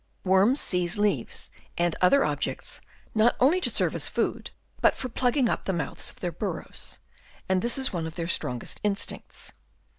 Worms 0.23 0.59
seize 0.59 0.97
leaves 0.97 1.51
and 1.77 1.95
other 2.01 2.25
objects, 2.25 2.81
not 3.13 3.35
only 3.39 3.61
to 3.61 3.69
serve 3.69 3.93
as 3.93 4.09
food, 4.09 4.49
but 4.81 4.95
for 4.95 5.09
plugging 5.09 5.47
up 5.47 5.65
the 5.65 5.73
mouths 5.73 6.09
of 6.09 6.21
their 6.21 6.31
burrows; 6.31 6.97
and 7.47 7.61
this 7.61 7.77
is 7.77 7.93
one 7.93 8.07
of 8.07 8.15
their 8.15 8.27
strongest 8.27 8.81
instincts. 8.83 9.51